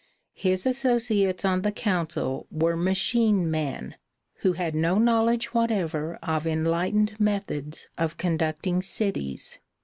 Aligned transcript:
His 0.33 0.65
associates 0.65 1.45
on 1.45 1.61
the 1.61 1.71
Council 1.71 2.47
were 2.49 2.75
machine 2.75 3.51
men, 3.51 3.93
who 4.37 4.53
had 4.53 4.73
no 4.73 4.97
knowledge 4.97 5.53
whatever 5.53 6.15
of 6.23 6.47
enlightened 6.47 7.19
methods 7.19 7.87
of 7.99 8.17
conducting 8.17 8.81
cities. 8.81 9.59